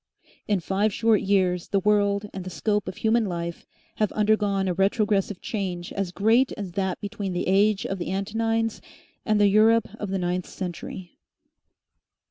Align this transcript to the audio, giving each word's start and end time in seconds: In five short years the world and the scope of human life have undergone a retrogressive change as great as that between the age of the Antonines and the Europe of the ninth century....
In 0.47 0.59
five 0.59 0.91
short 0.91 1.21
years 1.21 1.67
the 1.67 1.79
world 1.79 2.27
and 2.33 2.43
the 2.43 2.49
scope 2.49 2.87
of 2.87 2.97
human 2.97 3.25
life 3.27 3.67
have 3.97 4.11
undergone 4.13 4.67
a 4.67 4.73
retrogressive 4.73 5.41
change 5.43 5.93
as 5.93 6.11
great 6.11 6.51
as 6.53 6.71
that 6.71 6.99
between 7.01 7.33
the 7.33 7.45
age 7.47 7.85
of 7.85 7.99
the 7.99 8.09
Antonines 8.11 8.81
and 9.27 9.39
the 9.39 9.45
Europe 9.45 9.87
of 9.99 10.09
the 10.09 10.17
ninth 10.17 10.47
century.... 10.47 11.19